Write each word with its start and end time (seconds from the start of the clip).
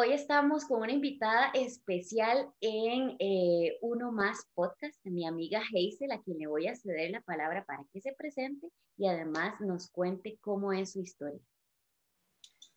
Hoy 0.00 0.12
estamos 0.12 0.64
con 0.64 0.82
una 0.82 0.92
invitada 0.92 1.50
especial 1.54 2.48
en 2.60 3.16
eh, 3.18 3.78
Uno 3.80 4.12
Más 4.12 4.48
Podcast, 4.54 5.04
mi 5.04 5.26
amiga 5.26 5.58
Hazel, 5.58 6.12
a 6.12 6.22
quien 6.22 6.38
le 6.38 6.46
voy 6.46 6.68
a 6.68 6.76
ceder 6.76 7.10
la 7.10 7.20
palabra 7.20 7.64
para 7.64 7.82
que 7.92 8.00
se 8.00 8.12
presente 8.12 8.68
y 8.96 9.08
además 9.08 9.60
nos 9.60 9.90
cuente 9.90 10.38
cómo 10.40 10.72
es 10.72 10.92
su 10.92 11.00
historia. 11.00 11.40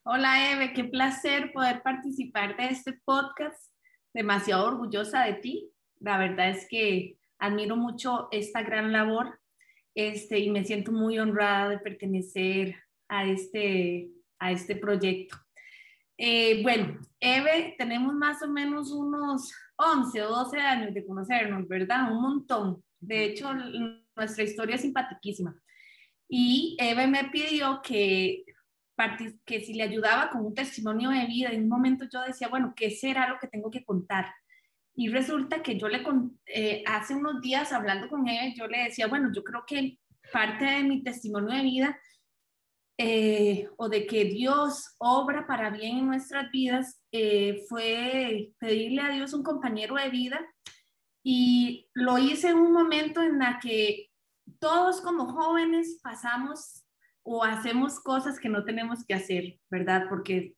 Hola 0.02 0.50
Eve, 0.50 0.72
qué 0.74 0.82
placer 0.82 1.52
poder 1.52 1.80
participar 1.84 2.56
de 2.56 2.70
este 2.70 2.94
podcast. 3.04 3.72
Demasiado 4.12 4.66
orgullosa 4.66 5.22
de 5.22 5.34
ti. 5.34 5.70
La 6.00 6.18
verdad 6.18 6.50
es 6.50 6.66
que 6.68 7.18
admiro 7.38 7.76
mucho 7.76 8.26
esta 8.32 8.62
gran 8.62 8.90
labor 8.90 9.38
este, 9.94 10.40
y 10.40 10.50
me 10.50 10.64
siento 10.64 10.90
muy 10.90 11.20
honrada 11.20 11.68
de 11.68 11.78
pertenecer 11.78 12.82
a 13.06 13.26
este, 13.26 14.10
a 14.40 14.50
este 14.50 14.74
proyecto. 14.74 15.36
Eh, 16.16 16.62
bueno, 16.62 17.00
Eve, 17.20 17.74
tenemos 17.78 18.14
más 18.14 18.42
o 18.42 18.48
menos 18.48 18.90
unos 18.92 19.52
11 19.76 20.22
o 20.22 20.28
12 20.30 20.58
años 20.58 20.94
de 20.94 21.06
conocernos, 21.06 21.66
¿verdad? 21.66 22.12
Un 22.12 22.22
montón. 22.22 22.84
De 23.00 23.24
hecho, 23.24 23.52
nuestra 24.16 24.44
historia 24.44 24.76
es 24.76 24.82
simpaticísima. 24.82 25.56
Y 26.28 26.76
Eve 26.78 27.06
me 27.06 27.24
pidió 27.24 27.80
que, 27.82 28.44
que 29.44 29.60
si 29.60 29.74
le 29.74 29.82
ayudaba 29.82 30.30
con 30.30 30.46
un 30.46 30.54
testimonio 30.54 31.10
de 31.10 31.26
vida, 31.26 31.50
en 31.50 31.64
un 31.64 31.68
momento 31.68 32.06
yo 32.10 32.22
decía, 32.22 32.48
bueno, 32.48 32.72
¿qué 32.76 32.90
será 32.90 33.28
lo 33.28 33.38
que 33.38 33.48
tengo 33.48 33.70
que 33.70 33.84
contar? 33.84 34.32
Y 34.94 35.08
resulta 35.08 35.62
que 35.62 35.78
yo 35.78 35.88
le, 35.88 36.02
eh, 36.46 36.84
hace 36.86 37.14
unos 37.14 37.40
días 37.40 37.72
hablando 37.72 38.08
con 38.08 38.28
Eve, 38.28 38.54
yo 38.56 38.66
le 38.66 38.84
decía, 38.84 39.06
bueno, 39.06 39.30
yo 39.34 39.42
creo 39.42 39.64
que 39.66 39.98
parte 40.32 40.64
de 40.64 40.82
mi 40.84 41.02
testimonio 41.02 41.54
de 41.54 41.62
vida 41.62 42.00
eh, 43.04 43.68
o 43.78 43.88
de 43.88 44.06
que 44.06 44.26
Dios 44.26 44.94
obra 44.98 45.44
para 45.44 45.70
bien 45.70 45.98
en 45.98 46.06
nuestras 46.06 46.52
vidas 46.52 47.02
eh, 47.10 47.64
fue 47.68 48.52
pedirle 48.60 49.02
a 49.02 49.08
Dios 49.08 49.32
un 49.32 49.42
compañero 49.42 49.96
de 49.96 50.08
vida 50.08 50.40
y 51.24 51.88
lo 51.94 52.18
hice 52.18 52.50
en 52.50 52.58
un 52.58 52.72
momento 52.72 53.20
en 53.20 53.40
la 53.40 53.58
que 53.60 54.08
todos 54.60 55.00
como 55.00 55.26
jóvenes 55.26 55.98
pasamos 56.00 56.84
o 57.24 57.42
hacemos 57.42 57.98
cosas 57.98 58.38
que 58.38 58.48
no 58.48 58.64
tenemos 58.64 59.04
que 59.04 59.14
hacer, 59.14 59.58
¿verdad? 59.68 60.04
Porque 60.08 60.54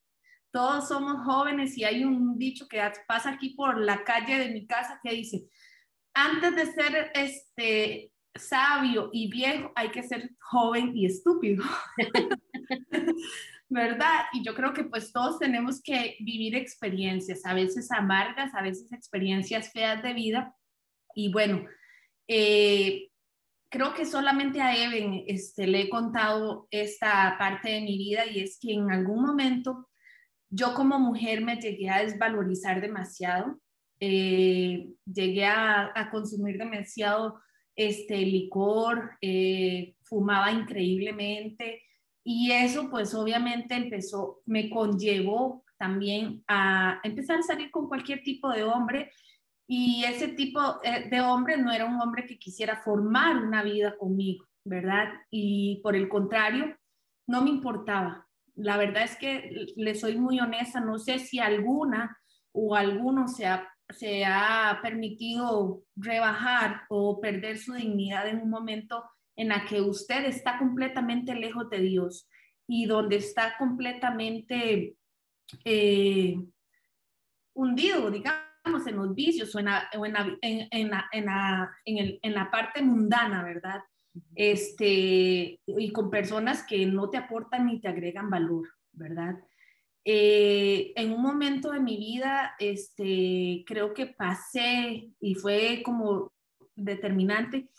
todos 0.53 0.89
somos 0.89 1.25
jóvenes 1.25 1.79
y 1.79 1.85
hay 1.85 2.05
un 2.05 2.37
dicho 2.37 2.69
que 2.69 2.83
pasa 3.09 3.31
aquí 3.31 3.55
por 3.55 3.81
la 3.81 4.05
calle 4.05 4.39
de 4.39 4.51
mi 4.51 4.67
casa 4.67 5.01
que 5.03 5.15
dice, 5.15 5.49
antes 6.13 6.55
de 6.55 6.67
ser 6.67 7.11
este 7.15 8.13
sabio 8.35 9.11
y 9.13 9.31
viejo, 9.31 9.73
hay 9.75 9.91
que 9.91 10.03
ser 10.03 10.31
joven 10.41 10.97
y 10.97 11.07
estúpido. 11.07 11.65
¿Verdad? 13.69 14.27
Y 14.33 14.45
yo 14.45 14.55
creo 14.55 14.73
que 14.73 14.85
pues 14.85 15.13
todos 15.13 15.39
tenemos 15.39 15.83
que 15.83 16.17
vivir 16.21 16.55
experiencias, 16.55 17.45
a 17.47 17.55
veces 17.55 17.91
amargas, 17.91 18.55
a 18.55 18.63
veces 18.63 18.93
experiencias 18.93 19.73
feas 19.73 20.03
de 20.03 20.13
vida. 20.13 20.55
Y 21.15 21.33
bueno, 21.33 21.65
eh, 22.29 23.11
creo 23.71 23.95
que 23.95 24.07
solamente 24.07 24.61
a 24.61 24.77
Even 24.77 25.25
este, 25.27 25.67
le 25.67 25.83
he 25.83 25.89
contado 25.89 26.69
esta 26.71 27.37
parte 27.39 27.71
de 27.71 27.81
mi 27.81 27.97
vida 27.97 28.27
y 28.27 28.41
es 28.41 28.59
que 28.61 28.75
en 28.75 28.91
algún 28.91 29.23
momento 29.23 29.89
yo 30.51 30.75
como 30.75 30.99
mujer 30.99 31.41
me 31.41 31.57
llegué 31.57 31.91
a 31.91 32.05
desvalorizar 32.05 32.81
demasiado, 32.81 33.59
eh, 33.99 34.89
llegué 35.05 35.47
a 35.47 36.09
consumir 36.13 36.59
demasiado 36.59 37.41
este, 37.77 38.19
licor, 38.19 39.17
eh, 39.21 39.95
fumaba 40.03 40.53
increíblemente 40.53 41.83
y 42.23 42.53
eso 42.53 42.89
pues 42.91 43.15
obviamente 43.15 43.75
empezó, 43.75 44.41
me 44.47 44.71
conllevó 44.71 45.65
también 45.77 46.43
a 46.49 47.01
empezar 47.03 47.39
a 47.39 47.43
salir 47.43 47.71
con 47.71 47.89
cualquier 47.89 48.23
tipo 48.23 48.51
de 48.51 48.63
hombre 48.63 49.11
y 49.67 50.05
ese 50.05 50.29
tipo 50.29 50.61
eh, 50.83 51.09
de 51.11 51.21
hombre 51.21 51.57
no 51.57 51.73
era 51.73 51.85
un 51.85 52.01
hombre 52.01 52.27
que 52.27 52.39
quisiera 52.39 52.83
formar 52.83 53.37
una 53.37 53.63
vida 53.63 53.97
conmigo, 53.97 54.47
¿verdad? 54.65 55.09
Y 55.31 55.81
por 55.83 55.97
el 55.97 56.09
contrario, 56.09 56.77
no 57.27 57.43
me 57.43 57.51
importaba. 57.51 58.27
La 58.55 58.77
verdad 58.77 59.05
es 59.05 59.17
que 59.17 59.67
le 59.77 59.95
soy 59.95 60.17
muy 60.17 60.39
honesta, 60.39 60.81
no 60.81 60.99
sé 60.99 61.19
si 61.19 61.39
alguna 61.39 62.19
o 62.53 62.77
alguno 62.77 63.27
se 63.27 63.47
ha 63.47 63.74
se 63.91 64.25
ha 64.25 64.79
permitido 64.83 65.83
rebajar 65.97 66.83
o 66.89 67.21
perder 67.21 67.59
su 67.59 67.75
dignidad 67.75 68.29
en 68.29 68.41
un 68.41 68.51
momento 68.51 69.05
en 69.37 69.49
la 69.49 69.67
que 69.67 69.81
usted 69.81 70.25
está 70.25 70.59
completamente 70.59 71.35
lejos 71.35 71.69
de 71.71 71.81
Dios 71.81 72.29
y 72.67 72.87
donde 72.87 73.17
está 73.17 73.57
completamente 73.59 74.97
eh, 75.65 76.37
hundido, 77.55 78.11
digamos, 78.11 78.87
en 78.87 78.97
los 78.97 79.15
vicios 79.15 79.55
o 79.55 79.59
en 79.59 79.67
la, 79.67 79.91
en 79.93 80.91
la 82.35 82.51
parte 82.51 82.83
mundana, 82.83 83.45
¿verdad? 83.45 83.83
Este, 84.35 85.61
y 85.67 85.93
con 85.93 86.11
personas 86.11 86.65
que 86.65 86.87
no 86.87 87.11
te 87.11 87.19
aportan 87.19 87.67
ni 87.67 87.81
te 87.81 87.89
agregan 87.89 88.31
valor, 88.31 88.69
¿verdad? 88.93 89.37
Eh, 90.05 90.93
en 90.97 91.13
un 91.13 91.23
momento 91.23 91.71
de 91.71 91.81
mi 91.81 91.97
vida, 91.97 92.55
este, 92.59 93.65
creo 93.67 93.95
que 93.95 94.07
pasé 94.07 95.11
y 95.19 95.35
fue 95.35 95.83
como 95.83 96.33
determinante 96.75 97.71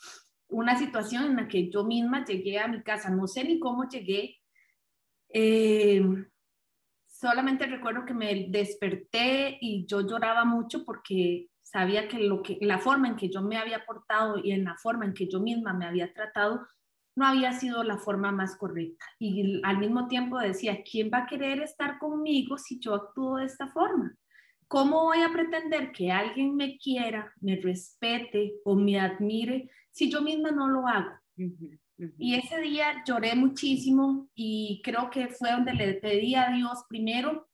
una 0.48 0.78
situación 0.78 1.24
en 1.24 1.36
la 1.36 1.48
que 1.48 1.70
yo 1.70 1.84
misma 1.84 2.24
llegué 2.24 2.58
a 2.58 2.68
mi 2.68 2.82
casa. 2.82 3.10
No 3.10 3.26
sé 3.26 3.44
ni 3.44 3.60
cómo 3.60 3.88
llegué. 3.88 4.36
Eh, 5.28 6.02
solamente 7.06 7.66
recuerdo 7.66 8.04
que 8.04 8.14
me 8.14 8.46
desperté 8.48 9.58
y 9.60 9.86
yo 9.86 10.06
lloraba 10.06 10.44
mucho 10.44 10.84
porque 10.84 11.48
sabía 11.62 12.08
que, 12.08 12.18
lo 12.18 12.42
que 12.42 12.58
la 12.60 12.78
forma 12.78 13.08
en 13.08 13.16
que 13.16 13.28
yo 13.28 13.42
me 13.42 13.56
había 13.56 13.84
portado 13.84 14.38
y 14.38 14.52
en 14.52 14.64
la 14.64 14.76
forma 14.76 15.04
en 15.04 15.14
que 15.14 15.28
yo 15.28 15.40
misma 15.40 15.72
me 15.72 15.86
había 15.86 16.12
tratado 16.12 16.66
no 17.16 17.26
había 17.26 17.52
sido 17.52 17.82
la 17.82 17.98
forma 17.98 18.30
más 18.30 18.56
correcta. 18.56 19.04
Y 19.18 19.60
al 19.64 19.78
mismo 19.78 20.06
tiempo 20.06 20.38
decía, 20.38 20.82
¿quién 20.88 21.10
va 21.12 21.18
a 21.18 21.26
querer 21.26 21.60
estar 21.60 21.98
conmigo 21.98 22.58
si 22.58 22.78
yo 22.78 22.94
actúo 22.94 23.38
de 23.38 23.46
esta 23.46 23.68
forma? 23.68 24.14
¿Cómo 24.68 25.04
voy 25.04 25.22
a 25.22 25.32
pretender 25.32 25.92
que 25.92 26.12
alguien 26.12 26.54
me 26.54 26.76
quiera, 26.76 27.32
me 27.40 27.56
respete 27.56 28.54
o 28.64 28.76
me 28.76 29.00
admire 29.00 29.70
si 29.90 30.10
yo 30.10 30.20
misma 30.20 30.50
no 30.50 30.68
lo 30.68 30.86
hago? 30.86 31.10
Y 32.18 32.34
ese 32.34 32.60
día 32.60 33.02
lloré 33.06 33.34
muchísimo 33.34 34.28
y 34.34 34.82
creo 34.84 35.08
que 35.08 35.28
fue 35.28 35.52
donde 35.52 35.72
le 35.72 35.94
pedí 35.94 36.34
a 36.34 36.50
Dios 36.50 36.84
primero 36.88 37.48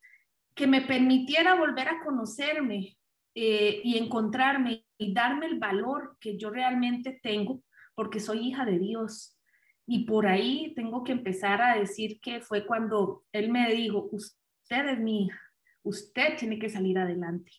que 0.53 0.67
me 0.67 0.81
permitiera 0.81 1.55
volver 1.55 1.87
a 1.87 2.03
conocerme 2.03 2.97
eh, 3.35 3.81
y 3.83 3.97
encontrarme 3.97 4.85
y 4.97 5.13
darme 5.13 5.45
el 5.45 5.57
valor 5.57 6.17
que 6.19 6.37
yo 6.37 6.49
realmente 6.49 7.19
tengo 7.23 7.63
porque 7.95 8.19
soy 8.19 8.47
hija 8.47 8.65
de 8.65 8.79
Dios 8.79 9.37
y 9.85 10.05
por 10.05 10.27
ahí 10.27 10.73
tengo 10.75 11.03
que 11.03 11.11
empezar 11.11 11.61
a 11.61 11.77
decir 11.77 12.19
que 12.21 12.39
fue 12.41 12.65
cuando 12.65 13.25
él 13.31 13.51
me 13.51 13.73
dijo, 13.73 14.09
usted 14.11 14.87
es 14.89 14.99
mi 14.99 15.25
hija, 15.25 15.41
usted 15.83 16.37
tiene 16.37 16.57
que 16.57 16.69
salir 16.69 16.97
adelante. 16.97 17.51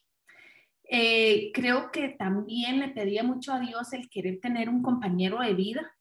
Eh, 0.84 1.50
creo 1.52 1.90
que 1.90 2.10
también 2.10 2.78
le 2.80 2.88
pedía 2.88 3.22
mucho 3.22 3.52
a 3.52 3.60
Dios 3.60 3.92
el 3.92 4.08
querer 4.08 4.40
tener 4.40 4.68
un 4.68 4.82
compañero 4.82 5.40
de 5.40 5.54
vida 5.54 5.94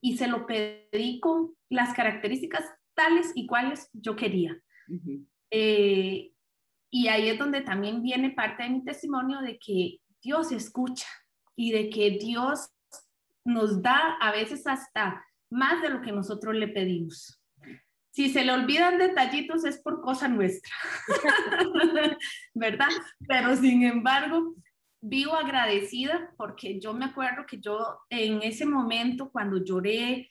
y 0.00 0.16
se 0.16 0.26
lo 0.26 0.46
pedí 0.46 1.20
con 1.20 1.54
las 1.68 1.94
características 1.94 2.64
tales 2.94 3.32
y 3.34 3.46
cuales 3.46 3.88
yo 3.92 4.16
quería. 4.16 4.60
Eh, 5.50 6.32
y 6.90 7.08
ahí 7.08 7.28
es 7.28 7.38
donde 7.38 7.62
también 7.62 8.02
viene 8.02 8.30
parte 8.30 8.64
de 8.64 8.70
mi 8.70 8.84
testimonio 8.84 9.40
de 9.40 9.58
que 9.58 10.00
Dios 10.22 10.52
escucha 10.52 11.08
y 11.56 11.72
de 11.72 11.90
que 11.90 12.12
Dios 12.12 12.70
nos 13.44 13.82
da 13.82 14.16
a 14.20 14.32
veces 14.32 14.66
hasta 14.66 15.24
más 15.50 15.82
de 15.82 15.90
lo 15.90 16.00
que 16.00 16.12
nosotros 16.12 16.54
le 16.54 16.68
pedimos. 16.68 17.40
Si 18.10 18.30
se 18.30 18.44
le 18.44 18.52
olvidan 18.52 18.98
detallitos 18.98 19.64
es 19.64 19.78
por 19.82 20.00
cosa 20.00 20.28
nuestra, 20.28 20.74
¿verdad? 22.54 22.88
Pero 23.26 23.56
sin 23.56 23.82
embargo, 23.82 24.54
vivo 25.00 25.34
agradecida 25.34 26.32
porque 26.36 26.80
yo 26.80 26.94
me 26.94 27.06
acuerdo 27.06 27.44
que 27.46 27.58
yo 27.60 27.98
en 28.08 28.42
ese 28.42 28.66
momento 28.66 29.30
cuando 29.30 29.62
lloré 29.62 30.30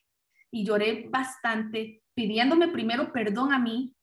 y 0.50 0.66
lloré 0.66 1.08
bastante, 1.10 2.02
pidiéndome 2.16 2.70
primero 2.70 3.12
perdón 3.12 3.54
a 3.54 3.60
mí, 3.60 3.94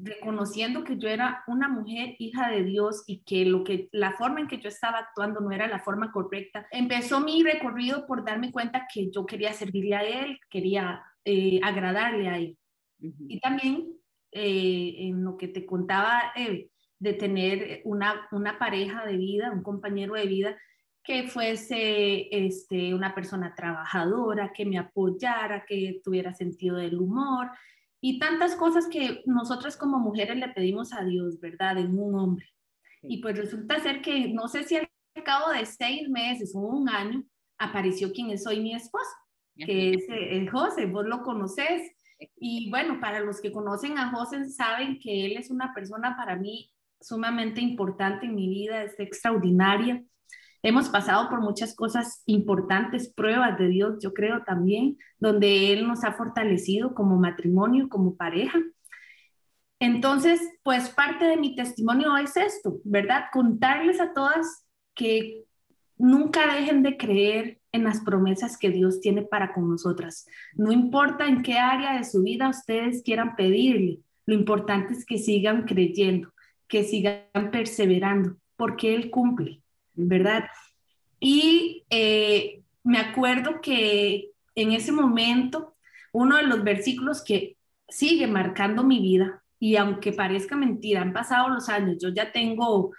reconociendo 0.00 0.84
que 0.84 0.96
yo 0.96 1.08
era 1.08 1.42
una 1.46 1.68
mujer 1.68 2.14
hija 2.18 2.50
de 2.50 2.64
Dios 2.64 3.04
y 3.06 3.22
que 3.24 3.44
lo 3.44 3.64
que 3.64 3.88
la 3.92 4.12
forma 4.12 4.40
en 4.40 4.48
que 4.48 4.60
yo 4.60 4.68
estaba 4.68 4.98
actuando 4.98 5.40
no 5.40 5.50
era 5.50 5.66
la 5.66 5.80
forma 5.80 6.12
correcta. 6.12 6.66
Empezó 6.70 7.20
mi 7.20 7.42
recorrido 7.42 8.06
por 8.06 8.24
darme 8.24 8.52
cuenta 8.52 8.86
que 8.92 9.10
yo 9.10 9.26
quería 9.26 9.52
servirle 9.52 9.96
a 9.96 10.02
él, 10.02 10.38
quería 10.48 11.02
eh, 11.24 11.60
agradarle 11.62 12.28
a 12.28 12.38
él. 12.38 12.56
Y 13.00 13.40
también 13.40 13.88
eh, 14.32 14.94
en 14.98 15.24
lo 15.24 15.36
que 15.36 15.48
te 15.48 15.66
contaba 15.66 16.32
de 16.98 17.12
tener 17.14 17.80
una, 17.84 18.28
una 18.32 18.58
pareja 18.58 19.04
de 19.06 19.16
vida, 19.16 19.52
un 19.52 19.62
compañero 19.62 20.14
de 20.14 20.26
vida 20.26 20.56
que 21.02 21.26
fuese 21.26 22.28
este, 22.30 22.92
una 22.92 23.14
persona 23.14 23.54
trabajadora, 23.54 24.52
que 24.52 24.66
me 24.66 24.76
apoyara, 24.76 25.64
que 25.64 26.02
tuviera 26.04 26.34
sentido 26.34 26.76
del 26.76 26.98
humor, 26.98 27.50
y 28.00 28.18
tantas 28.18 28.54
cosas 28.54 28.86
que 28.86 29.22
nosotras 29.26 29.76
como 29.76 29.98
mujeres 29.98 30.36
le 30.36 30.48
pedimos 30.48 30.92
a 30.92 31.04
Dios, 31.04 31.40
¿verdad? 31.40 31.78
En 31.78 31.98
un 31.98 32.14
hombre. 32.14 32.46
Y 33.02 33.20
pues 33.20 33.36
resulta 33.36 33.80
ser 33.80 34.02
que 34.02 34.28
no 34.28 34.48
sé 34.48 34.64
si 34.64 34.76
al 34.76 34.88
cabo 35.24 35.52
de 35.52 35.66
seis 35.66 36.08
meses 36.08 36.54
o 36.54 36.60
un 36.60 36.88
año 36.88 37.24
apareció 37.58 38.12
quien 38.12 38.30
es 38.30 38.46
hoy 38.46 38.60
mi 38.60 38.74
esposo, 38.74 39.10
que 39.56 39.90
es 39.94 40.08
el 40.08 40.46
eh, 40.46 40.48
José, 40.50 40.86
vos 40.86 41.06
lo 41.06 41.22
conoces. 41.22 41.82
Y 42.36 42.70
bueno, 42.70 43.00
para 43.00 43.20
los 43.20 43.40
que 43.40 43.52
conocen 43.52 43.98
a 43.98 44.10
José 44.10 44.48
saben 44.48 44.98
que 44.98 45.26
él 45.26 45.36
es 45.36 45.50
una 45.50 45.72
persona 45.74 46.16
para 46.16 46.36
mí 46.36 46.72
sumamente 47.00 47.60
importante 47.60 48.26
en 48.26 48.34
mi 48.34 48.48
vida, 48.48 48.82
es 48.82 48.98
extraordinaria. 48.98 50.02
Hemos 50.62 50.88
pasado 50.88 51.28
por 51.28 51.40
muchas 51.40 51.74
cosas 51.74 52.22
importantes, 52.26 53.12
pruebas 53.12 53.58
de 53.58 53.68
Dios, 53.68 53.98
yo 54.02 54.12
creo 54.12 54.42
también, 54.44 54.98
donde 55.18 55.72
Él 55.72 55.86
nos 55.86 56.04
ha 56.04 56.12
fortalecido 56.12 56.94
como 56.94 57.16
matrimonio, 57.16 57.88
como 57.88 58.16
pareja. 58.16 58.58
Entonces, 59.80 60.40
pues 60.64 60.90
parte 60.90 61.24
de 61.24 61.36
mi 61.36 61.54
testimonio 61.54 62.16
es 62.16 62.36
esto, 62.36 62.80
¿verdad? 62.84 63.26
Contarles 63.32 64.00
a 64.00 64.12
todas 64.12 64.66
que 64.94 65.44
nunca 65.96 66.54
dejen 66.54 66.82
de 66.82 66.96
creer 66.96 67.60
en 67.70 67.84
las 67.84 68.00
promesas 68.00 68.58
que 68.58 68.70
Dios 68.70 69.00
tiene 69.00 69.22
para 69.22 69.52
con 69.52 69.70
nosotras. 69.70 70.26
No 70.54 70.72
importa 70.72 71.26
en 71.26 71.42
qué 71.42 71.58
área 71.58 71.96
de 71.96 72.04
su 72.04 72.22
vida 72.22 72.48
ustedes 72.48 73.02
quieran 73.02 73.36
pedirle, 73.36 74.00
lo 74.26 74.34
importante 74.34 74.92
es 74.92 75.06
que 75.06 75.18
sigan 75.18 75.64
creyendo, 75.64 76.32
que 76.66 76.84
sigan 76.84 77.50
perseverando, 77.50 78.36
porque 78.56 78.94
Él 78.94 79.10
cumple. 79.10 79.62
¿Verdad? 79.98 80.44
Y 81.20 81.84
eh, 81.90 82.62
me 82.84 82.98
acuerdo 82.98 83.60
que 83.60 84.30
en 84.54 84.72
ese 84.72 84.92
momento, 84.92 85.74
uno 86.12 86.36
de 86.36 86.44
los 86.44 86.62
versículos 86.64 87.22
que 87.22 87.56
sigue 87.88 88.26
marcando 88.26 88.84
mi 88.84 89.00
vida, 89.00 89.42
y 89.60 89.76
aunque 89.76 90.12
parezca 90.12 90.56
mentira, 90.56 91.02
han 91.02 91.12
pasado 91.12 91.48
los 91.48 91.68
años, 91.68 91.98
yo 92.00 92.10
ya 92.10 92.30
tengo, 92.30 92.92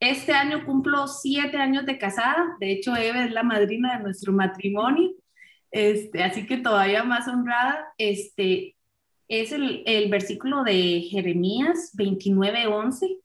este 0.00 0.32
año 0.32 0.66
cumplo 0.66 1.06
siete 1.08 1.56
años 1.56 1.86
de 1.86 1.98
casada, 1.98 2.56
de 2.60 2.72
hecho 2.72 2.94
Eve 2.94 3.24
es 3.24 3.32
la 3.32 3.42
madrina 3.42 3.96
de 3.96 4.04
nuestro 4.04 4.32
matrimonio, 4.32 5.12
este, 5.70 6.22
así 6.22 6.46
que 6.46 6.58
todavía 6.58 7.04
más 7.04 7.26
honrada, 7.26 7.86
este, 7.96 8.76
es 9.28 9.52
el, 9.52 9.82
el 9.86 10.10
versículo 10.10 10.62
de 10.62 11.00
Jeremías 11.10 11.92
29, 11.94 12.66
11 12.66 13.18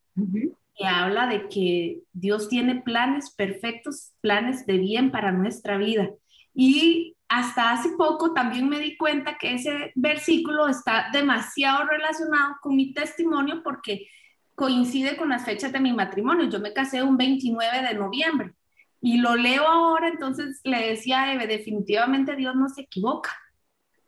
que 0.78 0.86
habla 0.86 1.28
de 1.28 1.50
que 1.50 2.02
Dios 2.14 2.50
tiene 2.50 2.82
planes 2.82 3.32
perfectos, 3.32 4.14
planes 4.22 4.66
de 4.66 4.78
bien 4.78 5.12
para 5.12 5.32
nuestra 5.32 5.78
vida. 5.78 6.10
Y 6.54 7.16
hasta 7.28 7.72
hace 7.72 7.90
poco 7.98 8.34
también 8.34 8.70
me 8.70 8.80
di 8.80 8.96
cuenta 8.96 9.38
que 9.38 9.56
ese 9.56 9.92
versículo 9.96 10.68
está 10.68 11.10
demasiado 11.12 11.86
relacionado 11.88 12.56
con 12.62 12.76
mi 12.76 12.94
testimonio 12.94 13.62
porque 13.64 14.08
coincide 14.56 15.18
con 15.18 15.30
las 15.30 15.46
fechas 15.46 15.72
de 15.72 15.80
mi 15.80 15.94
matrimonio. 15.94 16.50
Yo 16.50 16.60
me 16.60 16.74
casé 16.74 17.04
un 17.04 17.18
29 17.18 17.88
de 17.88 17.94
noviembre 17.96 18.54
y 19.02 19.18
lo 19.18 19.36
leo 19.36 19.68
ahora, 19.68 20.08
entonces 20.08 20.62
le 20.64 20.90
decía 20.90 21.24
a 21.24 21.34
Eve, 21.34 21.48
definitivamente 21.48 22.36
Dios 22.36 22.56
no 22.56 22.70
se 22.70 22.82
equivoca, 22.82 23.32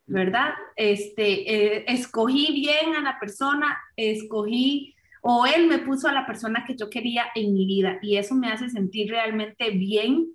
¿verdad? 0.06 0.54
Este, 0.76 1.78
eh, 1.78 1.86
escogí 1.88 2.52
bien 2.54 2.96
a 2.96 3.02
la 3.02 3.20
persona, 3.20 3.78
escogí 3.96 4.96
o 5.22 5.46
él 5.46 5.68
me 5.68 5.80
puso 5.80 6.08
a 6.08 6.14
la 6.14 6.26
persona 6.26 6.64
que 6.66 6.76
yo 6.76 6.90
quería 6.90 7.26
en 7.36 7.54
mi 7.54 7.66
vida 7.66 8.00
y 8.02 8.18
eso 8.18 8.36
me 8.36 8.52
hace 8.52 8.70
sentir 8.70 9.10
realmente 9.10 9.72
bien. 9.72 10.28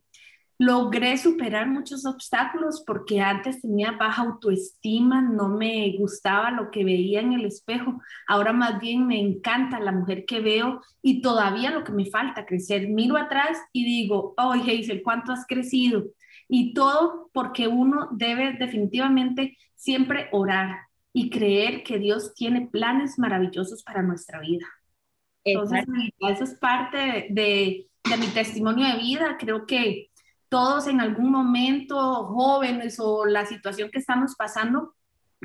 Logré 0.56 1.18
superar 1.18 1.68
muchos 1.68 2.06
obstáculos 2.06 2.84
porque 2.86 3.20
antes 3.20 3.60
tenía 3.60 3.92
baja 3.92 4.22
autoestima, 4.22 5.20
no 5.20 5.48
me 5.48 5.96
gustaba 5.98 6.52
lo 6.52 6.70
que 6.70 6.84
veía 6.84 7.20
en 7.20 7.32
el 7.32 7.44
espejo. 7.44 8.00
Ahora 8.28 8.52
más 8.52 8.80
bien 8.80 9.06
me 9.06 9.18
encanta 9.18 9.80
la 9.80 9.90
mujer 9.90 10.24
que 10.26 10.40
veo 10.40 10.80
y 11.02 11.22
todavía 11.22 11.72
lo 11.72 11.82
que 11.82 11.92
me 11.92 12.06
falta 12.06 12.46
crecer. 12.46 12.88
Miro 12.88 13.16
atrás 13.16 13.58
y 13.72 13.84
digo, 13.84 14.34
oh 14.36 14.52
Hazel, 14.52 15.02
¿cuánto 15.02 15.32
has 15.32 15.44
crecido? 15.46 16.04
Y 16.48 16.72
todo 16.72 17.30
porque 17.32 17.66
uno 17.66 18.08
debe 18.12 18.52
definitivamente 18.52 19.56
siempre 19.74 20.28
orar, 20.32 20.76
y 21.16 21.30
creer 21.30 21.84
que 21.84 21.98
Dios 21.98 22.34
tiene 22.34 22.66
planes 22.66 23.18
maravillosos 23.18 23.84
para 23.84 24.02
nuestra 24.02 24.40
vida. 24.40 24.66
Entonces, 25.44 25.84
eso 26.18 26.44
es 26.44 26.54
parte 26.56 27.28
de, 27.30 27.86
de, 28.10 28.16
mi 28.18 28.26
testimonio 28.34 28.86
de 28.88 28.98
vida. 28.98 29.36
Creo 29.38 29.64
que 29.64 30.10
todos 30.48 30.88
en 30.88 31.00
algún 31.00 31.30
momento, 31.30 31.96
jóvenes 32.26 32.98
o 32.98 33.26
la 33.26 33.46
situación 33.46 33.90
que 33.92 34.00
estamos 34.00 34.34
pasando, 34.34 34.96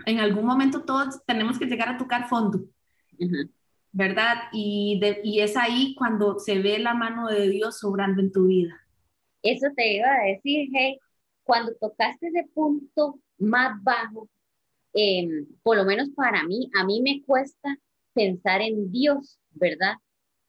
en 0.07 0.19
algún 0.19 0.45
momento 0.45 0.83
todos 0.85 1.23
tenemos 1.27 1.59
que 1.59 1.65
llegar 1.65 1.89
a 1.89 1.97
tocar 1.97 2.27
fondo, 2.27 2.65
¿verdad? 3.91 4.35
Y, 4.51 4.99
y 5.23 5.41
es 5.41 5.55
ahí 5.55 5.93
cuando 5.95 6.39
se 6.39 6.59
ve 6.59 6.79
la 6.79 6.95
mano 6.95 7.27
de 7.27 7.47
Dios 7.47 7.77
sobrando 7.77 8.21
en 8.21 8.31
tu 8.31 8.47
vida. 8.47 8.75
Eso 9.43 9.67
te 9.75 9.97
iba 9.97 10.07
a 10.07 10.25
decir, 10.25 10.69
hey, 10.73 10.97
cuando 11.43 11.73
tocaste 11.79 12.27
ese 12.27 12.49
punto 12.55 13.19
más 13.37 13.81
bajo, 13.83 14.27
Em, 15.01 15.45
por 15.63 15.77
lo 15.77 15.85
menos 15.85 16.09
para 16.09 16.43
mí, 16.43 16.69
a 16.75 16.83
mí 16.83 17.01
me 17.01 17.23
cuesta 17.25 17.77
pensar 18.13 18.61
en 18.61 18.91
Dios, 18.91 19.39
¿verdad? 19.51 19.93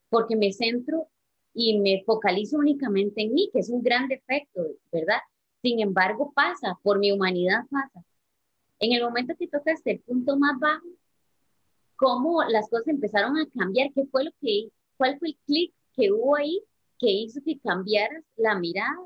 Porque 0.09 0.35
me 0.35 0.51
centro 0.51 1.07
y 1.53 1.79
me 1.79 2.03
focalizo 2.05 2.57
únicamente 2.57 3.21
en 3.21 3.33
mí, 3.33 3.49
que 3.53 3.59
es 3.59 3.69
un 3.69 3.81
gran 3.81 4.09
defecto, 4.09 4.61
¿verdad? 4.91 5.19
Sin 5.61 5.79
embargo, 5.79 6.33
pasa, 6.35 6.77
por 6.83 6.99
mi 6.99 7.13
humanidad 7.13 7.63
pasa. 7.69 8.03
En 8.79 8.91
el 8.91 9.03
momento 9.03 9.35
que 9.39 9.47
tocaste 9.47 9.91
el 9.91 9.99
punto 10.01 10.35
más 10.35 10.59
bajo, 10.59 10.87
cómo 11.95 12.43
las 12.43 12.69
cosas 12.69 12.89
empezaron 12.89 13.37
a 13.37 13.47
cambiar, 13.57 13.93
qué 13.93 14.05
fue 14.07 14.25
lo 14.25 14.31
que, 14.41 14.67
cuál 14.97 15.17
fue 15.17 15.29
el 15.29 15.37
clic 15.45 15.73
que 15.93 16.11
hubo 16.11 16.35
ahí 16.35 16.61
que 16.99 17.09
hizo 17.09 17.39
que 17.41 17.57
cambiaras 17.57 18.25
la 18.35 18.59
mirada 18.59 18.99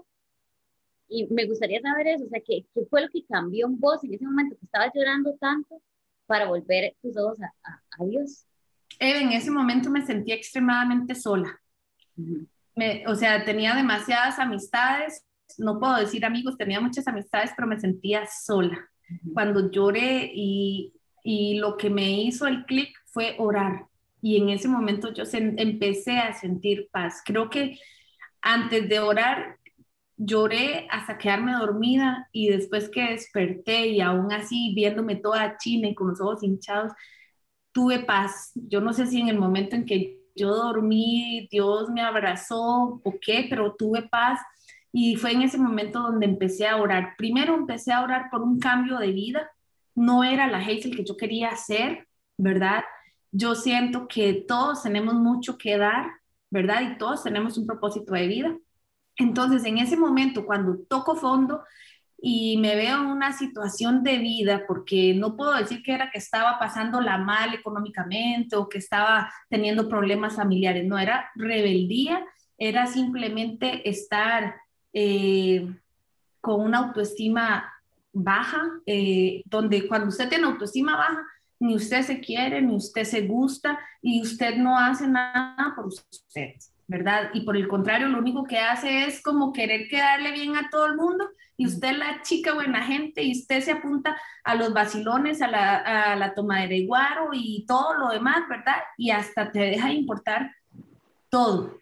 y 1.07 1.27
me 1.27 1.45
gustaría 1.45 1.81
saber 1.81 2.07
eso, 2.07 2.25
o 2.25 2.29
sea, 2.29 2.41
¿qué, 2.45 2.65
¿qué, 2.73 2.85
fue 2.89 3.01
lo 3.01 3.09
que 3.09 3.25
cambió 3.25 3.67
en 3.67 3.79
vos 3.79 4.03
en 4.03 4.13
ese 4.13 4.25
momento 4.25 4.57
que 4.57 4.65
estabas 4.65 4.91
llorando 4.93 5.35
tanto 5.39 5.81
para 6.25 6.47
volver 6.47 6.95
tus 7.01 7.15
ojos 7.17 7.37
a, 7.41 7.53
a, 7.99 8.05
Dios? 8.05 8.45
en 8.99 9.31
ese 9.33 9.51
momento 9.51 9.89
me 9.89 10.05
sentía 10.05 10.35
extremadamente 10.35 11.15
sola. 11.15 11.59
me, 12.75 13.05
o 13.07 13.15
sea, 13.15 13.43
tenía 13.43 13.75
demasiadas 13.75 14.39
amistades, 14.39 15.25
no 15.57 15.79
puedo 15.79 15.97
decir 15.97 16.25
amigos, 16.25 16.57
tenía 16.57 16.79
muchas 16.79 17.07
amistades, 17.07 17.51
pero 17.55 17.67
me 17.67 17.79
sentía 17.79 18.25
sola. 18.25 18.89
Cuando 19.33 19.69
lloré 19.69 20.31
y, 20.33 20.93
y 21.23 21.59
lo 21.59 21.77
que 21.77 21.89
me 21.89 22.21
hizo 22.21 22.47
el 22.47 22.65
clic 22.65 22.95
fue 23.05 23.35
orar. 23.37 23.85
Y 24.21 24.37
en 24.37 24.49
ese 24.49 24.67
momento 24.67 25.13
yo 25.13 25.23
empecé 25.31 26.17
a 26.17 26.33
sentir 26.33 26.89
paz. 26.91 27.21
Creo 27.23 27.49
que 27.49 27.77
antes 28.41 28.89
de 28.89 28.99
orar 28.99 29.59
lloré 30.17 30.87
hasta 30.89 31.17
quedarme 31.17 31.53
dormida 31.53 32.29
y 32.31 32.49
después 32.49 32.89
que 32.89 33.09
desperté 33.11 33.87
y 33.87 34.01
aún 34.01 34.31
así 34.31 34.73
viéndome 34.75 35.15
toda 35.15 35.57
china 35.57 35.89
y 35.89 35.95
con 35.95 36.09
los 36.09 36.21
ojos 36.21 36.43
hinchados, 36.43 36.93
tuve 37.71 37.99
paz. 37.99 38.51
Yo 38.55 38.81
no 38.81 38.93
sé 38.93 39.07
si 39.07 39.19
en 39.19 39.29
el 39.29 39.37
momento 39.39 39.75
en 39.75 39.85
que 39.85 40.19
yo 40.35 40.53
dormí, 40.55 41.47
Dios 41.51 41.89
me 41.89 42.01
abrazó 42.01 43.01
o 43.03 43.13
qué, 43.21 43.47
pero 43.49 43.75
tuve 43.75 44.03
paz 44.03 44.39
y 44.91 45.15
fue 45.17 45.33
en 45.33 45.41
ese 45.41 45.57
momento 45.57 46.01
donde 46.01 46.25
empecé 46.25 46.67
a 46.67 46.77
orar. 46.77 47.15
Primero 47.17 47.55
empecé 47.55 47.91
a 47.91 48.01
orar 48.03 48.29
por 48.31 48.41
un 48.41 48.59
cambio 48.59 48.97
de 48.97 49.11
vida. 49.11 49.49
No 49.95 50.23
era 50.23 50.47
la 50.47 50.59
Hazel 50.59 50.95
que 50.95 51.05
yo 51.05 51.17
quería 51.17 51.49
hacer, 51.49 52.07
¿verdad? 52.37 52.83
Yo 53.31 53.55
siento 53.55 54.07
que 54.07 54.45
todos 54.47 54.83
tenemos 54.83 55.15
mucho 55.15 55.57
que 55.57 55.77
dar, 55.77 56.07
¿verdad? 56.49 56.81
Y 56.81 56.97
todos 56.97 57.23
tenemos 57.23 57.57
un 57.57 57.65
propósito 57.65 58.13
de 58.13 58.27
vida 58.27 58.57
entonces, 59.17 59.63
en 59.65 59.77
ese 59.77 59.97
momento, 59.97 60.45
cuando 60.45 60.77
toco 60.89 61.15
fondo 61.15 61.63
y 62.17 62.57
me 62.57 62.75
veo 62.75 63.01
en 63.01 63.07
una 63.07 63.33
situación 63.33 64.03
de 64.03 64.17
vida, 64.17 64.63
porque 64.67 65.13
no 65.13 65.35
puedo 65.35 65.53
decir 65.53 65.83
que 65.83 65.93
era 65.93 66.09
que 66.11 66.17
estaba 66.17 66.57
pasándola 66.57 67.17
mal 67.17 67.53
económicamente 67.53 68.55
o 68.55 68.67
que 68.67 68.79
estaba 68.79 69.31
teniendo 69.49 69.87
problemas 69.87 70.35
familiares, 70.35 70.85
no, 70.85 70.97
era 70.97 71.29
rebeldía, 71.35 72.25
era 72.57 72.87
simplemente 72.87 73.87
estar 73.87 74.55
eh, 74.93 75.67
con 76.41 76.61
una 76.61 76.79
autoestima 76.79 77.71
baja, 78.13 78.71
eh, 78.85 79.43
donde 79.45 79.87
cuando 79.87 80.07
usted 80.07 80.29
tiene 80.29 80.45
autoestima 80.45 80.95
baja, 80.95 81.21
ni 81.59 81.75
usted 81.75 82.01
se 82.01 82.19
quiere, 82.19 82.61
ni 82.61 82.75
usted 82.75 83.03
se 83.03 83.21
gusta 83.21 83.79
y 84.01 84.21
usted 84.21 84.55
no 84.57 84.77
hace 84.77 85.07
nada 85.07 85.73
por 85.75 85.87
usted. 85.87 86.55
¿Verdad? 86.87 87.31
Y 87.33 87.41
por 87.41 87.57
el 87.57 87.67
contrario, 87.67 88.07
lo 88.07 88.19
único 88.19 88.43
que 88.43 88.59
hace 88.59 89.05
es 89.05 89.21
como 89.21 89.53
querer 89.53 89.87
quedarle 89.87 90.31
bien 90.31 90.55
a 90.55 90.69
todo 90.69 90.85
el 90.85 90.95
mundo 90.95 91.27
y 91.57 91.67
usted 91.67 91.89
es 91.91 91.97
la 91.97 92.21
chica 92.21 92.53
buena 92.53 92.83
gente 92.83 93.23
y 93.23 93.31
usted 93.31 93.61
se 93.61 93.71
apunta 93.71 94.17
a 94.43 94.55
los 94.55 94.73
vacilones, 94.73 95.41
a 95.41 95.47
la, 95.47 95.77
a 95.77 96.15
la 96.15 96.33
tomadera 96.33 96.69
de 96.69 96.85
guaro 96.85 97.29
y 97.33 97.65
todo 97.67 97.93
lo 97.95 98.09
demás, 98.09 98.47
¿verdad? 98.49 98.75
Y 98.97 99.11
hasta 99.11 99.51
te 99.51 99.59
deja 99.59 99.87
de 99.87 99.93
importar 99.93 100.51
todo. 101.29 101.79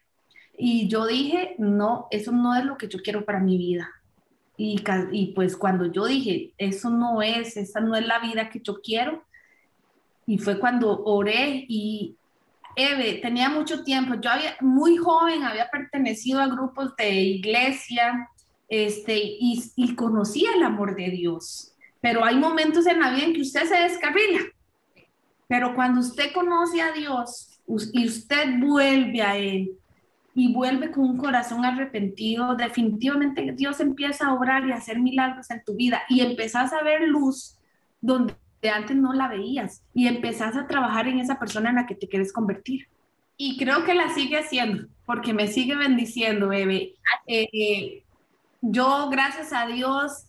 Y 0.57 0.87
yo 0.87 1.07
dije, 1.07 1.55
no, 1.57 2.07
eso 2.11 2.31
no 2.31 2.55
es 2.55 2.63
lo 2.63 2.77
que 2.77 2.87
yo 2.87 2.99
quiero 2.99 3.25
para 3.25 3.39
mi 3.39 3.57
vida. 3.57 3.89
Y, 4.55 4.81
y 5.11 5.33
pues 5.33 5.57
cuando 5.57 5.91
yo 5.91 6.05
dije, 6.05 6.53
eso 6.57 6.91
no 6.91 7.21
es, 7.23 7.57
esa 7.57 7.79
no 7.79 7.95
es 7.95 8.05
la 8.05 8.19
vida 8.19 8.49
que 8.49 8.59
yo 8.59 8.79
quiero, 8.81 9.23
Y 10.25 10.37
fue 10.37 10.59
cuando 10.59 11.03
oré 11.03 11.65
y 11.67 12.15
Eve, 12.75 13.19
tenía 13.21 13.49
mucho 13.49 13.83
tiempo. 13.83 14.15
Yo 14.15 14.29
había, 14.29 14.55
muy 14.61 14.97
joven, 14.97 15.43
había 15.43 15.69
pertenecido 15.69 16.41
a 16.41 16.47
grupos 16.47 16.95
de 16.95 17.09
iglesia 17.09 18.29
este, 18.67 19.15
y, 19.15 19.95
conocía 19.95 20.49
el 20.55 20.63
amor 20.63 20.95
de 20.95 21.09
Dios. 21.09 21.73
Pero 22.01 22.25
hay 22.25 22.35
momentos 22.35 22.85
en 22.87 22.99
la 22.99 23.11
vida 23.11 23.25
en 23.25 23.33
que 23.33 23.41
usted 23.41 23.65
se 23.65 23.75
descarrila. 23.75 24.41
Pero 25.47 25.75
cuando 25.75 26.01
usted 26.01 26.33
conoce 26.33 26.81
a 26.81 26.91
Dios 26.91 27.61
y 27.93 28.07
usted 28.07 28.59
vuelve 28.59 29.21
a 29.21 29.37
Él 29.37 29.71
y 30.33 30.51
vuelve 30.51 30.89
con 30.89 31.03
un 31.03 31.17
corazón 31.17 31.63
arrepentido, 31.63 32.55
definitivamente 32.55 33.53
Dios 33.55 33.79
empieza 33.79 34.27
a 34.27 34.33
obrar 34.33 34.65
y 34.65 34.71
a 34.71 34.77
hacer 34.77 34.99
milagros 34.99 35.49
en 35.51 35.63
tu 35.63 35.75
vida 35.75 36.01
y 36.09 36.21
empezás 36.21 36.73
a 36.73 36.81
ver 36.81 37.01
luz 37.07 37.57
donde 38.01 38.33
antes 38.69 38.95
no 38.95 39.13
la 39.13 39.27
veías 39.27 39.83
y 39.93 40.07
empezás 40.07 40.55
a 40.55 40.67
trabajar 40.67 41.07
en 41.07 41.19
esa 41.19 41.39
persona 41.39 41.69
en 41.69 41.75
la 41.77 41.85
que 41.85 41.95
te 41.95 42.07
quieres 42.07 42.31
convertir. 42.33 42.87
Y 43.37 43.57
creo 43.57 43.83
que 43.83 43.93
la 43.93 44.09
sigue 44.09 44.37
haciendo 44.37 44.87
porque 45.05 45.33
me 45.33 45.47
sigue 45.47 45.75
bendiciendo, 45.75 46.49
bebé. 46.49 46.95
Eh, 47.27 48.03
yo, 48.61 49.09
gracias 49.09 49.51
a 49.53 49.65
Dios, 49.67 50.25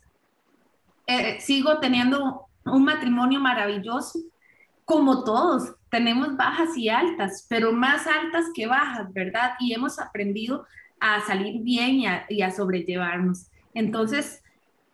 eh, 1.07 1.41
sigo 1.41 1.79
teniendo 1.79 2.47
un 2.65 2.85
matrimonio 2.85 3.41
maravilloso, 3.41 4.19
como 4.85 5.25
todos, 5.25 5.75
tenemos 5.91 6.37
bajas 6.37 6.77
y 6.77 6.89
altas, 6.89 7.47
pero 7.49 7.73
más 7.73 8.07
altas 8.07 8.47
que 8.55 8.67
bajas, 8.67 9.13
¿verdad? 9.13 9.53
Y 9.61 9.73
hemos 9.73 9.99
aprendido 9.99 10.67
a 11.01 11.21
salir 11.23 11.63
bien 11.63 11.97
y 11.97 12.07
a, 12.07 12.27
y 12.29 12.43
a 12.43 12.51
sobrellevarnos. 12.51 13.47
Entonces, 13.75 14.43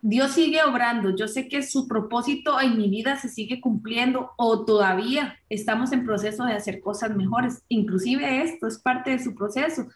Dios 0.01 0.31
sigue 0.31 0.63
obrando. 0.63 1.15
Yo 1.15 1.27
sé 1.27 1.47
que 1.47 1.61
su 1.61 1.87
propósito 1.87 2.59
en 2.59 2.77
mi 2.77 2.89
vida 2.89 3.17
se 3.17 3.29
sigue 3.29 3.61
cumpliendo 3.61 4.31
o 4.35 4.65
todavía 4.65 5.37
estamos 5.47 5.91
en 5.91 6.05
proceso 6.05 6.43
de 6.43 6.53
hacer 6.53 6.81
cosas 6.81 7.15
mejores. 7.15 7.63
Inclusive 7.69 8.41
esto 8.43 8.67
es 8.67 8.79
parte 8.79 9.11
de 9.11 9.19
su 9.19 9.35
proceso. 9.35 9.87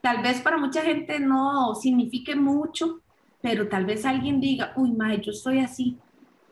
Tal 0.00 0.22
vez 0.22 0.40
para 0.40 0.58
mucha 0.58 0.82
gente 0.82 1.18
no 1.18 1.74
signifique 1.74 2.36
mucho, 2.36 3.00
pero 3.40 3.68
tal 3.68 3.84
vez 3.84 4.06
alguien 4.06 4.40
diga, 4.40 4.72
uy, 4.76 4.92
madre, 4.92 5.22
yo 5.22 5.32
soy 5.32 5.58
así, 5.58 5.98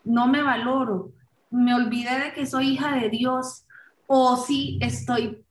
no 0.05 0.27
me 0.27 0.43
valoro, 0.43 1.13
me 1.51 1.75
olvidé 1.75 2.19
de 2.19 2.33
que 2.33 2.47
soy 2.47 2.71
hija 2.71 2.97
de 2.97 3.09
Dios 3.09 3.65
o 4.09 4.37
sí 4.37 4.79
estoy 4.81 5.45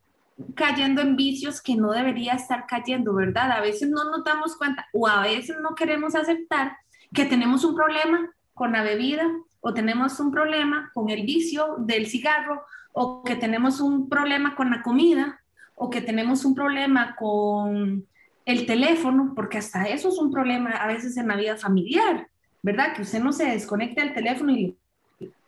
cayendo 0.55 1.01
en 1.01 1.15
vicios 1.15 1.61
que 1.61 1.75
no 1.75 1.91
debería 1.91 2.33
estar 2.33 2.65
cayendo, 2.67 3.13
¿verdad? 3.13 3.51
A 3.51 3.61
veces 3.61 3.89
no 3.89 4.03
nos 4.11 4.25
damos 4.25 4.57
cuenta 4.57 4.85
o 4.91 5.07
a 5.07 5.21
veces 5.21 5.55
no 5.61 5.73
queremos 5.75 6.15
aceptar 6.15 6.75
que 7.15 7.25
tenemos 7.25 7.63
un 7.63 7.75
problema 7.75 8.29
con 8.53 8.73
la 8.73 8.83
bebida 8.83 9.25
o 9.61 9.73
tenemos 9.73 10.19
un 10.19 10.31
problema 10.31 10.91
con 10.93 11.09
el 11.09 11.25
vicio 11.25 11.77
del 11.79 12.05
cigarro 12.05 12.61
o 12.93 13.23
que 13.23 13.35
tenemos 13.35 13.81
un 13.81 14.07
problema 14.07 14.55
con 14.55 14.69
la 14.69 14.83
comida 14.83 15.39
o 15.73 15.89
que 15.89 16.01
tenemos 16.01 16.45
un 16.45 16.53
problema 16.53 17.15
con 17.15 18.05
el 18.45 18.65
teléfono, 18.65 19.33
porque 19.35 19.57
hasta 19.57 19.85
eso 19.85 20.09
es 20.09 20.17
un 20.19 20.31
problema 20.31 20.69
a 20.69 20.87
veces 20.87 21.17
en 21.17 21.27
la 21.27 21.35
vida 21.35 21.57
familiar, 21.57 22.27
¿verdad? 22.61 22.93
Que 22.95 23.01
usted 23.01 23.19
no 23.19 23.33
se 23.33 23.45
desconecta 23.45 24.03
del 24.03 24.13
teléfono 24.13 24.51
y, 24.51 24.77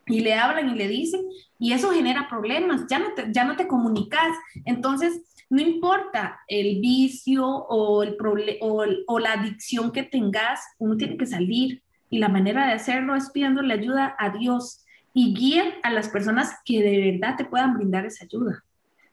y 0.08 0.20
le 0.22 0.34
hablan 0.34 0.70
y 0.70 0.76
le 0.76 0.88
dicen, 0.88 1.22
y 1.60 1.74
eso 1.74 1.92
genera 1.92 2.28
problemas, 2.28 2.88
ya 2.88 3.00
no 3.00 3.14
te, 3.14 3.32
ya 3.32 3.44
no 3.44 3.56
te 3.56 3.68
comunicas. 3.68 4.36
Entonces, 4.66 5.22
no 5.50 5.62
importa 5.62 6.42
el 6.48 6.80
vicio 6.82 7.46
o, 7.46 8.04
el 8.04 8.18
o, 8.62 9.20
la 9.20 9.34
adicción 9.34 9.92
que 9.92 10.04
tengas, 10.04 10.62
uno 10.78 10.98
tiene 10.98 11.18
que 11.18 11.26
salir 11.26 11.82
y 12.10 12.20
la 12.20 12.30
manera 12.30 12.68
de 12.68 12.74
hacerlo 12.74 13.16
es 13.16 13.30
pidiéndole 13.30 13.74
ayuda 13.74 14.16
a 14.18 14.30
Dios 14.30 14.84
y 15.14 15.34
guía 15.34 15.76
a 15.84 15.92
las 15.92 16.10
personas 16.10 16.56
que 16.66 16.82
de 16.82 17.12
verdad 17.12 17.36
te 17.38 17.46
puedan 17.46 17.76
brindar 17.76 18.06
esa 18.06 18.26
ayuda. 18.26 18.64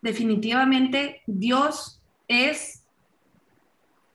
Definitivamente 0.02 1.22
Dios 1.26 2.02
es 2.28 2.84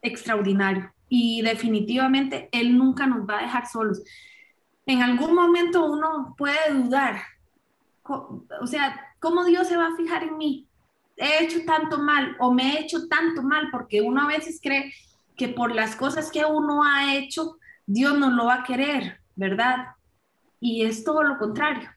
extraordinario 0.01 0.93
y 1.07 1.41
definitivamente 1.41 2.49
Él 2.51 2.77
nunca 2.77 3.07
nos 3.07 3.27
va 3.27 3.39
a 3.39 3.43
dejar 3.43 3.67
solos. 3.67 4.03
En 4.85 5.01
algún 5.01 5.33
momento 5.33 5.85
uno 5.85 6.35
puede 6.38 6.73
dudar, 6.73 7.21
o 8.03 8.67
sea, 8.67 8.99
¿cómo 9.19 9.45
Dios 9.45 9.67
se 9.67 9.77
va 9.77 9.88
a 9.88 9.95
fijar 9.95 10.23
en 10.23 10.38
mí? 10.38 10.68
He 11.19 11.43
hecho 11.43 11.63
tanto 11.65 11.99
mal 11.99 12.35
o 12.39 12.51
me 12.53 12.73
he 12.73 12.79
hecho 12.81 13.07
tanto 13.07 13.43
mal, 13.43 13.69
porque 13.71 14.01
uno 14.01 14.21
a 14.21 14.27
veces 14.27 14.59
cree 14.61 14.93
que 15.35 15.49
por 15.49 15.73
las 15.75 15.95
cosas 15.95 16.31
que 16.31 16.45
uno 16.45 16.83
ha 16.83 17.15
hecho, 17.15 17.57
Dios 17.85 18.17
no 18.17 18.29
lo 18.29 18.45
va 18.45 18.55
a 18.55 18.63
querer, 18.63 19.19
¿verdad? 19.35 19.88
Y 20.59 20.83
es 20.83 21.03
todo 21.03 21.23
lo 21.23 21.38
contrario. 21.38 21.89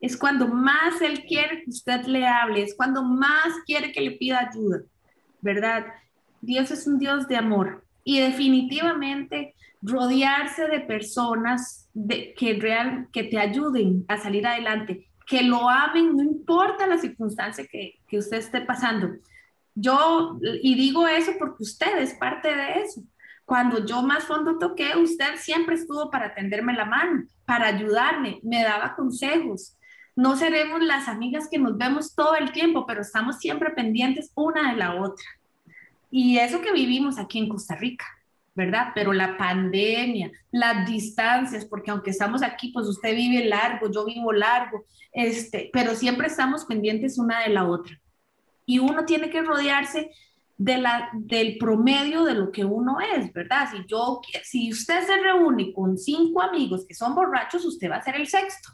Es 0.00 0.16
cuando 0.16 0.48
más 0.48 1.00
Él 1.02 1.24
quiere 1.26 1.62
que 1.62 1.70
usted 1.70 2.04
le 2.06 2.26
hable, 2.26 2.62
es 2.62 2.74
cuando 2.74 3.02
más 3.02 3.52
quiere 3.66 3.92
que 3.92 4.00
le 4.00 4.12
pida 4.12 4.48
ayuda, 4.50 4.80
¿verdad? 5.40 5.86
Dios 6.40 6.70
es 6.70 6.86
un 6.86 6.98
Dios 6.98 7.28
de 7.28 7.36
amor 7.36 7.84
y 8.02 8.20
definitivamente 8.20 9.54
rodearse 9.82 10.66
de 10.68 10.80
personas 10.80 11.88
de, 11.92 12.34
que, 12.34 12.54
real, 12.54 13.08
que 13.12 13.24
te 13.24 13.38
ayuden 13.38 14.04
a 14.08 14.16
salir 14.16 14.46
adelante 14.46 15.09
que 15.30 15.44
lo 15.44 15.70
amen, 15.70 16.16
no 16.16 16.24
importa 16.24 16.88
la 16.88 16.98
circunstancia 16.98 17.64
que, 17.64 18.00
que 18.08 18.18
usted 18.18 18.38
esté 18.38 18.62
pasando. 18.62 19.10
Yo, 19.76 20.40
y 20.60 20.74
digo 20.74 21.06
eso 21.06 21.30
porque 21.38 21.62
usted 21.62 21.98
es 21.98 22.14
parte 22.14 22.48
de 22.48 22.80
eso. 22.80 23.04
Cuando 23.44 23.86
yo 23.86 24.02
más 24.02 24.24
fondo 24.24 24.58
toqué, 24.58 24.96
usted 24.96 25.36
siempre 25.36 25.76
estuvo 25.76 26.10
para 26.10 26.34
tenderme 26.34 26.72
la 26.72 26.84
mano, 26.84 27.22
para 27.44 27.68
ayudarme, 27.68 28.40
me 28.42 28.64
daba 28.64 28.96
consejos. 28.96 29.78
No 30.16 30.34
seremos 30.34 30.82
las 30.82 31.06
amigas 31.06 31.48
que 31.48 31.60
nos 31.60 31.78
vemos 31.78 32.16
todo 32.16 32.34
el 32.34 32.50
tiempo, 32.50 32.84
pero 32.84 33.02
estamos 33.02 33.38
siempre 33.38 33.70
pendientes 33.70 34.32
una 34.34 34.72
de 34.72 34.78
la 34.78 35.00
otra. 35.00 35.24
Y 36.10 36.38
eso 36.38 36.60
que 36.60 36.72
vivimos 36.72 37.18
aquí 37.18 37.38
en 37.38 37.48
Costa 37.48 37.76
Rica. 37.76 38.04
¿Verdad? 38.60 38.88
Pero 38.94 39.14
la 39.14 39.38
pandemia, 39.38 40.30
las 40.50 40.86
distancias, 40.86 41.64
porque 41.64 41.90
aunque 41.90 42.10
estamos 42.10 42.42
aquí, 42.42 42.70
pues 42.72 42.86
usted 42.86 43.14
vive 43.14 43.46
largo, 43.46 43.90
yo 43.90 44.04
vivo 44.04 44.32
largo, 44.32 44.84
este, 45.12 45.70
pero 45.72 45.94
siempre 45.94 46.26
estamos 46.26 46.66
pendientes 46.66 47.18
una 47.18 47.40
de 47.40 47.48
la 47.48 47.66
otra. 47.66 47.98
Y 48.66 48.78
uno 48.78 49.06
tiene 49.06 49.30
que 49.30 49.40
rodearse 49.40 50.10
de 50.58 50.76
la, 50.76 51.08
del 51.14 51.56
promedio 51.56 52.24
de 52.24 52.34
lo 52.34 52.52
que 52.52 52.66
uno 52.66 52.98
es, 53.00 53.32
¿verdad? 53.32 53.70
Si, 53.72 53.78
yo, 53.86 54.20
si 54.44 54.70
usted 54.70 55.06
se 55.06 55.16
reúne 55.16 55.72
con 55.72 55.96
cinco 55.96 56.42
amigos 56.42 56.84
que 56.86 56.94
son 56.94 57.14
borrachos, 57.14 57.64
usted 57.64 57.90
va 57.90 57.96
a 57.96 58.02
ser 58.02 58.16
el 58.16 58.26
sexto. 58.26 58.68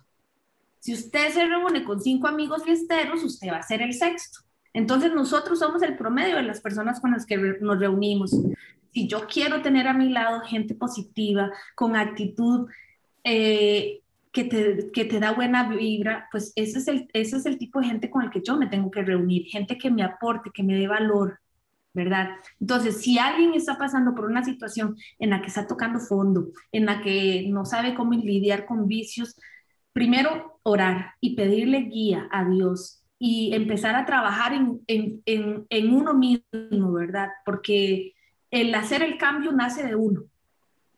Si 0.81 0.95
usted 0.95 1.33
se 1.33 1.47
reúne 1.47 1.85
con 1.85 2.01
cinco 2.01 2.27
amigos 2.27 2.65
fiesteros, 2.65 3.23
usted 3.23 3.53
va 3.53 3.59
a 3.59 3.63
ser 3.63 3.83
el 3.83 3.95
sexto. 3.95 4.41
Entonces 4.77 5.15
nosotros 5.15 5.59
somos 5.59 5.83
el 5.83 5.97
promedio 5.97 6.37
de 6.37 6.43
las 6.43 6.61
personas 6.61 7.01
con 7.01 7.11
las 7.11 7.25
que 7.25 7.37
nos 7.37 7.79
reunimos 7.81 8.31
si 8.97 9.07
yo 9.07 9.27
quiero 9.27 9.61
tener 9.61 9.87
a 9.89 9.93
mi 9.93 10.09
lado 10.09 10.41
gente 10.41 10.75
positiva, 10.75 11.51
con 11.75 11.97
actitud 11.97 12.67
eh, 13.25 14.01
que, 14.33 14.45
te, 14.45 14.91
que, 14.91 15.05
te, 15.05 15.21
da 15.21 15.33
buena 15.33 15.69
vibra, 15.69 16.27
pues 16.33 16.51
ese 16.57 16.79
es, 16.79 16.89
el, 16.89 17.07
ese 17.13 17.37
es 17.37 17.45
el 17.45 17.59
tipo 17.59 17.79
de 17.79 17.89
gente 17.89 18.09
con 18.09 18.23
el 18.23 18.31
que 18.31 18.41
yo 18.43 18.57
me 18.57 18.69
tengo 18.69 18.91
que 18.91 19.03
reunir, 19.03 19.49
gente 19.49 19.77
que 19.77 19.91
me 19.91 20.03
aporte, 20.03 20.51
que 20.51 20.63
me 20.63 20.75
dé 20.77 20.89
valor, 20.89 21.39
¿verdad? 21.93 22.31
Entonces, 22.59 23.03
si 23.03 23.19
alguien 23.19 23.53
está 23.53 23.77
pasando 23.77 24.15
por 24.15 24.25
una 24.25 24.43
situación 24.43 24.97
en 25.19 25.29
la 25.29 25.43
que 25.43 25.49
está 25.49 25.67
tocando 25.67 26.01
fondo, 26.01 26.49
en 26.73 26.87
la 26.87 27.03
que 27.03 27.47
no 27.51 27.67
sabe 27.67 27.95
cómo 27.95 28.13
lidiar 28.13 28.65
con 28.65 28.89
vicios, 28.89 29.37
primero 29.93 30.59
orar 30.63 31.17
y 31.21 31.37
pedirle 31.37 31.81
guía 31.81 32.29
a 32.33 32.49
Dios 32.49 33.03
y 33.19 33.55
empezar 33.55 33.95
a 33.95 34.05
trabajar 34.05 34.53
en, 34.53 34.81
en, 34.87 35.23
en, 35.25 35.67
en 35.71 35.95
uno 35.95 36.15
mismo, 36.15 36.93
¿verdad? 36.93 37.29
Porque 37.45 38.15
el 38.51 38.75
hacer 38.75 39.03
el 39.03 39.17
cambio 39.17 39.53
nace 39.53 39.87
de 39.87 39.95
uno, 39.95 40.25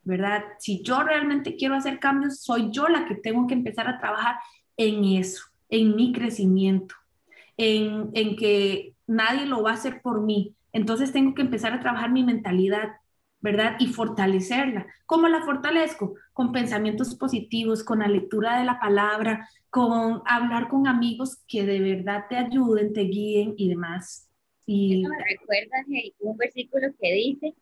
¿verdad? 0.04 0.44
Si 0.58 0.82
yo 0.82 1.02
realmente 1.02 1.56
quiero 1.56 1.75
hacer 1.75 1.98
cambios, 1.98 2.40
soy 2.40 2.70
yo 2.70 2.88
la 2.88 3.06
que 3.06 3.14
tengo 3.14 3.46
que 3.46 3.54
empezar 3.54 3.88
a 3.88 3.98
trabajar 3.98 4.37
en 4.76 5.04
eso, 5.04 5.44
en 5.68 5.94
mi 5.94 6.12
crecimiento, 6.12 6.94
en, 7.56 8.10
en 8.14 8.37
que 8.37 8.94
nadie 9.06 9.46
lo 9.46 9.62
va 9.62 9.72
a 9.72 9.75
hacer 9.75 10.00
por 10.02 10.22
mí. 10.22 10.54
Entonces 10.72 11.12
tengo 11.12 11.34
que 11.34 11.42
empezar 11.42 11.72
a 11.72 11.80
trabajar 11.80 12.10
mi 12.10 12.25
mentalidad, 12.25 12.88
¿verdad? 13.40 13.76
Y 13.78 13.87
fortalecerla. 13.88 14.87
¿Cómo 15.07 15.28
la 15.28 15.42
fortalezco? 15.42 16.14
Con 16.33 16.52
pensamientos 16.52 17.14
positivos, 17.14 17.85
con 17.85 18.00
la 18.00 18.09
lectura 18.09 18.59
de 18.59 18.64
la 18.64 18.80
palabra, 18.80 19.49
con 19.71 20.23
hablar 20.26 20.68
con 20.68 20.87
amigos 20.87 21.38
que 21.47 21.64
de 21.64 21.80
verdad 21.80 22.25
te 22.28 22.37
ayuden, 22.37 22.92
te 22.92 23.02
guíen 23.02 23.54
y 23.57 23.68
demás. 23.68 24.28
Y 24.66 25.02
me 25.07 25.16
recuerda 25.25 25.85
un 26.21 26.37
versículo 26.37 26.88
que 27.00 27.12
dice 27.12 27.54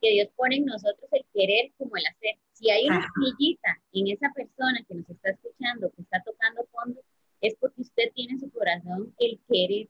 que 0.00 0.10
Dios 0.10 0.28
pone 0.36 0.56
en 0.56 0.66
nosotros 0.66 1.08
el 1.12 1.24
querer 1.34 1.72
como 1.76 1.96
el 1.96 2.06
hacer. 2.06 2.36
Si 2.52 2.70
hay 2.70 2.86
una 2.86 3.06
semillita 3.12 3.80
en 3.92 4.08
esa 4.08 4.32
persona 4.32 4.78
que 4.86 4.94
nos 4.94 5.08
está 5.10 5.30
escuchando, 5.30 5.90
que 5.90 6.02
está 6.02 6.22
tocando 6.22 6.66
fondo, 6.70 7.00
es 7.40 7.54
porque 7.56 7.82
usted 7.82 8.12
tiene 8.14 8.34
en 8.34 8.40
su 8.40 8.50
corazón 8.50 9.14
el 9.18 9.40
querer. 9.50 9.88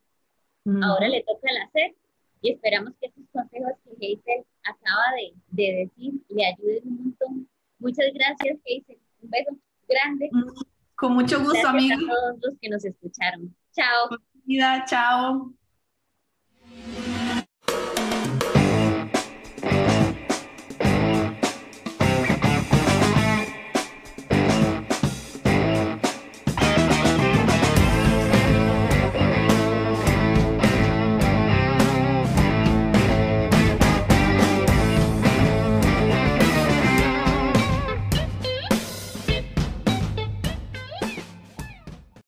Ahora 0.83 1.09
le 1.09 1.23
toca 1.23 1.51
el 1.51 1.59
hacer 1.59 1.95
y 2.45 2.51
esperamos 2.53 2.93
que 3.01 3.07
estos 3.07 3.25
consejos 3.33 3.73
que 3.99 4.07
Hazel 4.07 4.45
acaba 4.65 5.05
de, 5.17 5.33
de 5.49 5.77
decir 5.87 6.13
le 6.29 6.45
ayuden 6.45 6.83
un 6.85 6.97
montón. 7.05 7.49
Muchas 7.79 8.07
gracias, 8.13 8.59
Hazel. 8.67 8.99
Un 9.23 9.31
beso 9.31 9.57
grande. 9.89 10.31
Con 10.95 11.15
mucho 11.15 11.39
gusto, 11.41 11.59
gracias 11.73 11.99
a 11.99 12.07
todos 12.07 12.39
los 12.43 12.59
que 12.61 12.69
nos 12.69 12.85
escucharon. 12.85 13.57
Chao. 13.73 14.11
Vida, 14.45 14.85
chao. 14.87 15.55